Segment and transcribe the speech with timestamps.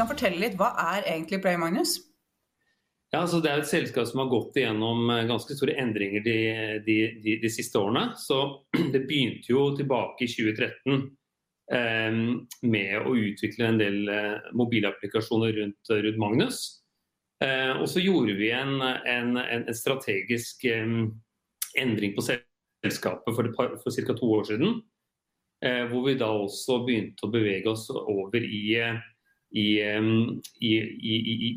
[0.00, 1.98] kan fortelle litt, hva er egentlig Play, Magnus?
[3.10, 6.36] Ja, altså Det er et selskap som har gått igjennom eh, ganske store endringer de,
[6.86, 8.12] de, de, de siste årene.
[8.20, 8.38] Så
[8.94, 11.00] Det begynte jo tilbake i 2013
[11.74, 12.20] eh,
[12.70, 16.60] med å utvikle en del eh, mobilapplikasjoner rundt, rundt Magnus.
[17.42, 20.94] Eh, og så gjorde vi en, en, en strategisk eh,
[21.82, 23.50] endring på selskapet for,
[23.82, 24.14] for ca.
[24.14, 24.80] to år siden.
[25.66, 28.84] Eh, hvor vi da også begynte å bevege oss over i i,
[29.50, 29.80] i,
[30.62, 30.72] i,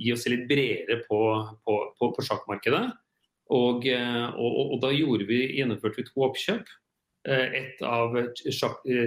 [0.07, 1.21] i, å se litt bredere på,
[1.65, 2.85] på, på, på sjakkmarkedet.
[3.53, 6.69] Og, eh, og, og, da vi, gjennomførte vi to oppkjøp.
[7.29, 8.31] Eh, et av eh,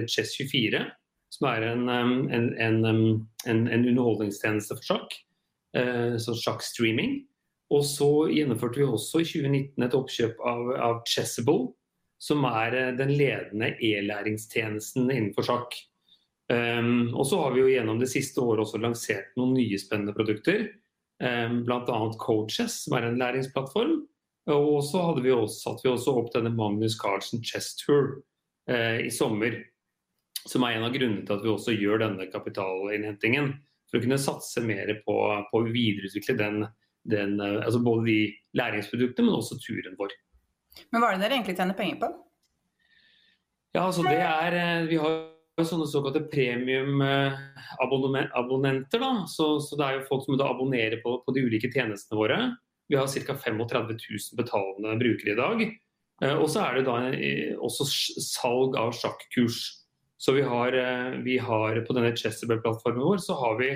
[0.07, 0.83] Chess24,
[1.33, 2.85] som er en, en, en,
[3.45, 5.17] en underholdningstjeneste for sjakk.
[5.77, 7.19] Så sjakkstreaming.
[7.75, 11.73] Og så gjennomførte vi også i 2019 et oppkjøp av, av Chessable,
[12.23, 15.75] som er den ledende e-læringstjenesten innenfor sjakk.
[16.47, 20.15] Um, og så har vi jo gjennom det siste året også lansert noen nye spennende
[20.15, 20.69] produkter.
[21.19, 21.97] Um, Bl.a.
[22.21, 23.99] Coaches, som er en læringsplattform.
[24.53, 28.21] Og så hadde vi også, satte vi også opp denne Magnus Carlsen Chess Tour
[28.71, 29.59] uh, i sommer.
[30.47, 33.57] Som er en av grunnene til at vi også gjør denne kapitalinnhentingen.
[33.91, 35.17] For å kunne satse mer på,
[35.51, 36.63] på å videreutvikle den,
[37.11, 38.19] den, uh, altså både de
[38.55, 40.15] læringsproduktene, men også turen vår.
[40.93, 42.15] Men hva er det dere egentlig tjener penger på?
[43.75, 45.25] Ja, altså det er, uh, Vi har
[45.65, 49.01] sånne såkalte premiumabonnenter.
[49.31, 52.37] Så, så, det er jo folk som abonnerer på, på de ulike tjenestene våre.
[52.87, 53.33] Vi har ca.
[53.33, 53.97] 35 000
[54.37, 55.57] betalende brukere i dag.
[56.23, 56.95] Eh, og så er det da
[57.63, 57.85] også
[58.23, 59.57] salg av sjakkurs.
[60.17, 63.69] Så vi har, eh, vi har på denne Chesterberg-plattformen vår så har vi,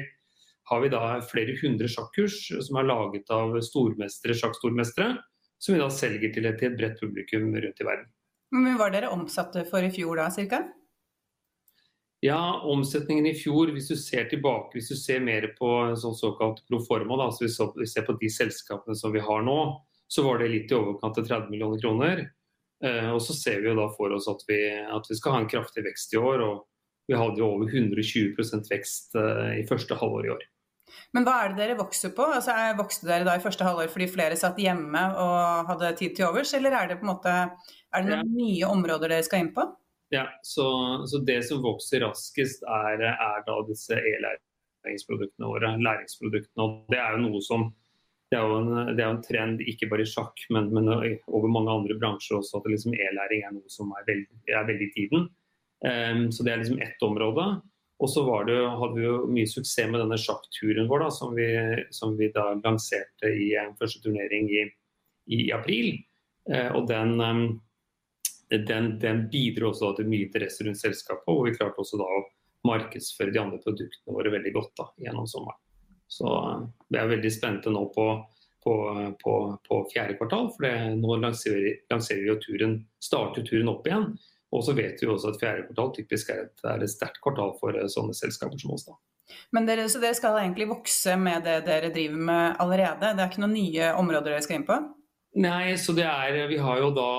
[0.69, 5.17] har vi, da flere hundre sjakkurs som er laget av stormestere, sjakkstormestere.
[5.61, 8.07] Som vi da selger til et, til et bredt publikum rundt i verden.
[8.51, 10.63] Men Hva var dere omsatte for i fjor da, cirka?
[12.21, 16.61] Ja, omsetningen i fjor, hvis du ser tilbake, hvis du ser mer på sånn såkalt
[16.69, 19.57] proforma, da, så hvis vi ser på de selskapene som vi har nå,
[20.11, 22.21] så var det litt i overkant av 30 millioner kroner.
[22.85, 25.41] Eh, og så ser vi jo da for oss at vi, at vi, skal ha
[25.41, 26.45] en kraftig vekst i år.
[26.45, 28.37] og Vi hadde jo over 120
[28.69, 30.47] vekst eh, i første halvår i år.
[31.15, 32.25] Men hva er det dere vokser på?
[32.37, 36.29] Altså, vokste dere da i første halvår fordi flere satt hjemme og hadde tid til
[36.29, 37.35] overs, eller er det på en måte,
[37.95, 38.41] er det noen ja.
[38.43, 39.65] nye områder dere skal inn på?
[40.11, 40.65] Ja, så,
[41.07, 45.75] så, det som vokser raskest, er, er da disse e-læringsproduktene våre.
[45.79, 47.69] læringsproduktene, og Det er jo noe som
[48.31, 50.87] det er jo en, er en trend ikke bare i sjakk, men, men,
[51.27, 54.87] over mange andre bransjer også, at liksom e-læring er noe som er veldig, er veldig
[54.87, 55.25] i tiden.
[55.83, 57.47] Um, så Det er liksom ett område.
[58.01, 61.49] Og så hadde vi jo mye suksess med denne sjakkturen vår, da, som, vi,
[61.93, 64.63] som vi da lanserte i en første turnering i,
[65.27, 65.99] i april.
[66.47, 67.43] Uh, og den, um,
[68.51, 72.23] den, den bidro også til mye interesse rundt selskapet, og vi klarte også da å
[72.67, 75.59] markedsføre de andre produktene våre veldig godt da, gjennom sommeren.
[76.11, 78.07] Så eh, vi er veldig spente nå på,
[78.63, 78.75] på,
[79.23, 79.37] på,
[79.67, 84.11] på fjerde kvartal, for det, nå lanserer, lanserer, vi jo turen, starter turen opp igjen.
[84.51, 87.55] Og så vet vi også at fjerde kvartal typisk er et, er et sterkt kvartal
[87.61, 88.87] for eh, sånne selskaper som oss.
[88.89, 88.99] da.
[89.55, 93.13] Men dere, så dere skal egentlig vokse med det dere driver med allerede?
[93.15, 94.79] Det er ikke noen nye områder dere skal inn på?
[95.39, 97.11] Nei, så det er Vi har jo da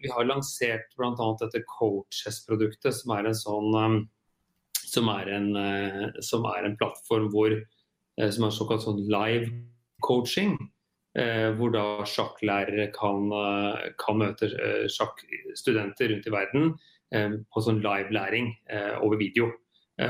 [0.00, 1.26] Vi har lansert bl.a.
[1.40, 3.98] dette Coaches-produktet, som er en sånn um,
[4.84, 5.48] som er en,
[6.22, 7.50] som er en plattform hvor
[8.14, 9.48] som er såkalt sånn live
[10.06, 10.52] coaching.
[11.58, 13.26] Hvor da sjakklærere kan,
[13.98, 14.48] kan møte
[14.90, 16.72] sjakkstudenter rundt i verden
[17.50, 18.52] på sånn live-læring
[19.02, 19.50] over video.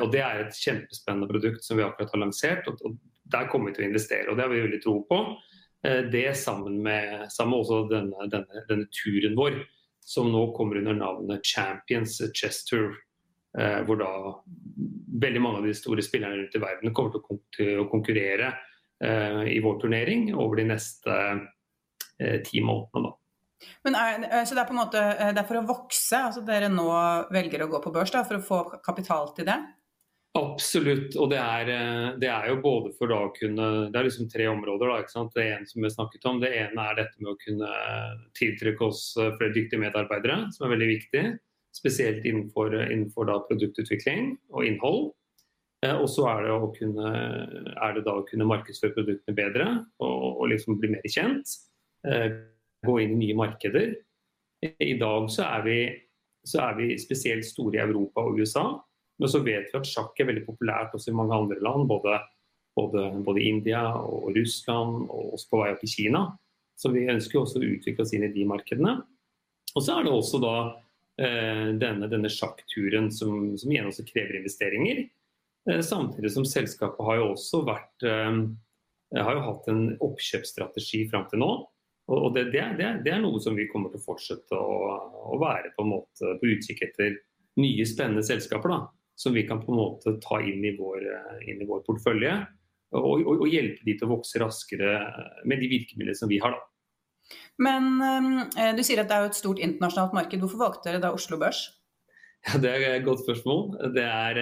[0.02, 2.68] Og Det er et kjempespennende produkt som vi akkurat har lansert.
[2.68, 5.20] og Der kommer vi til å investere, og det har vi veldig tro på.
[5.84, 9.58] Det sammen med, sammen også denne, denne, denne, turen vår,
[10.00, 12.94] som nå kommer under navnet Champions Chess Tour.
[13.54, 14.08] Hvor da
[15.20, 17.12] veldig mange av de store spillerne rundt i verden kommer
[17.52, 18.48] til å konkurrere
[19.52, 21.18] i vår turnering over de neste
[22.48, 23.10] ti månedene.
[23.10, 23.12] da.
[23.84, 26.20] Men er, eh, så det er på en måte eh, det er for å vokse?
[26.28, 26.88] altså Dere nå
[27.34, 29.58] velger å gå på børs da, for å få kapital til det?
[30.34, 31.14] Absolutt.
[31.20, 34.30] Og det er, eh, det er jo både for da å kunne Det er liksom
[34.30, 34.88] tre områder.
[34.88, 35.34] da, ikke sant?
[35.34, 37.70] Det ene som vi snakket om, det ene er dette med å kunne
[38.34, 41.38] tiltrekke oss flere dyktige medarbeidere, som er veldig viktig.
[41.74, 45.12] Spesielt innenfor, innenfor da produktutvikling og innhold.
[45.84, 50.94] Og så er, er det, da å kunne markedsføre produktene bedre og, og liksom bli
[50.94, 51.58] mer kjent
[52.84, 53.94] gå inn i nye markeder.
[54.64, 55.78] I dag så er, vi,
[56.46, 58.64] så er vi spesielt store i Europa og USA.
[59.20, 61.86] Men så vet vi at sjakk er veldig populært også i mange andre land.
[61.90, 62.18] Både,
[62.78, 66.24] både, både India og Russland og også på vei opp i Kina.
[66.74, 68.96] Så vi ønsker også å utvikle oss inn i de markedene.
[69.74, 70.56] Og så er det også da
[71.22, 75.04] eh, denne, denne sjakkturen som, som, igjen også krever investeringer.
[75.70, 78.42] Eh, samtidig som selskapet har jo også vært eh,
[79.14, 81.52] har jo hatt en oppkjøpsstrategi fram til nå
[82.12, 84.74] og det, det, det, det, er noe som vi kommer til å fortsette å,
[85.32, 87.16] å være på, en måte, på utkikk etter
[87.60, 88.74] nye, spennende selskaper.
[88.74, 88.80] da,
[89.14, 91.04] Som vi kan på en måte ta inn i vår,
[91.46, 92.34] inn i vår portefølje.
[92.94, 94.94] Og, og, og, hjelpe de til å vokse raskere
[95.46, 96.54] med de virkemidlene som vi har.
[96.54, 97.38] da.
[97.62, 98.28] Men um,
[98.76, 100.42] du sier at det er et stort internasjonalt marked.
[100.42, 101.66] Hvorfor valgte dere da Oslo Børs?
[102.44, 103.70] Ja, Det er et godt spørsmål.
[103.96, 104.38] Det er,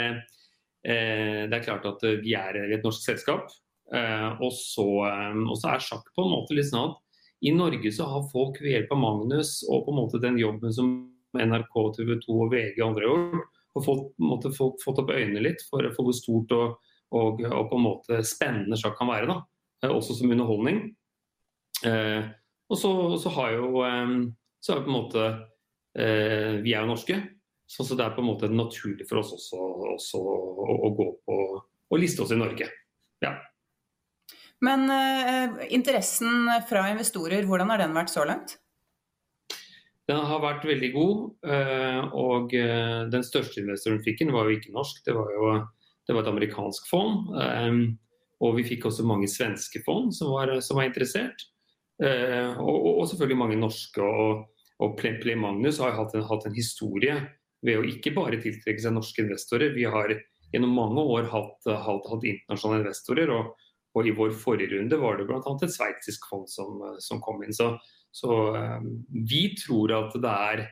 [0.82, 3.52] eh, det er klart at vi er et norsk selskap.
[3.94, 6.98] Eh, og, så, og, så, er sjakk på en måte litt sånn at
[7.46, 10.74] i Norge så har folk ved hjelp av Magnus og på en måte den jobben
[10.74, 10.92] som
[11.36, 15.12] NRK, TV 2 og VG og andre har gjort, har fått, måte, folk, fått opp
[15.14, 19.10] øynene litt for, for hvor stort og, og, og, på en måte spennende sjakk kan
[19.10, 19.28] være.
[19.30, 19.38] da,
[19.84, 20.84] eh, Også som underholdning.
[21.88, 22.30] Eh,
[22.72, 24.16] og så, så, har jo eh,
[24.62, 25.24] så er på en måte
[25.98, 27.18] eh, Vi er jo norske,
[27.66, 29.60] så, så, det er på en måte naturlig for oss også,
[29.96, 30.36] også å,
[30.76, 31.38] å, gå på
[31.92, 32.70] og liste oss i Norge.
[33.20, 33.34] Ja.
[34.64, 38.56] Men eh, interessen fra investorer, hvordan har den vært så langt?
[40.10, 41.20] Den har vært veldig god.
[41.46, 45.52] Eh, og eh, den største investoren fikk den var jo ikke norsk, det var jo
[46.08, 47.30] det var et amerikansk fond.
[47.38, 47.76] Eh,
[48.42, 51.46] og vi fikk også mange svenske fond som var, som var interessert.
[52.02, 54.02] Og, og, selvfølgelig mange norske.
[54.02, 57.14] Og, og Play Magnus har hatt en, hatt en, historie
[57.62, 59.70] ved å ikke bare tiltrekke seg norske investorer.
[59.76, 60.10] Vi har
[60.50, 63.30] gjennom mange år hatt, hatt, hatt internasjonale investorer.
[63.30, 63.52] og
[63.92, 65.40] og i vår forrige runde var det bl.a.
[65.44, 67.52] et sveitsisk fond som, som, kom inn.
[67.52, 67.74] Så,
[68.12, 70.66] så um, vi tror at det er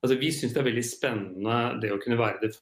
[0.00, 2.54] altså Vi syns det er veldig spennende det å kunne være det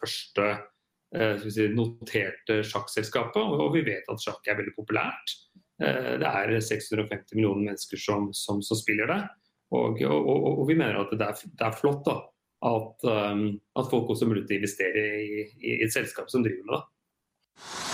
[0.00, 3.40] første uh, si, noterte sjakkselskapet.
[3.42, 5.34] Og, vi vet at sjakk er veldig populært.
[5.82, 9.18] Uh, det er 650 millioner mennesker som, som, som spiller det.
[9.74, 12.20] Og, og, og, vi mener at det er, det er flott da,
[12.64, 16.62] at, at, folk også har mulighet til å investere i, i, et selskap som driver
[16.68, 17.93] med det.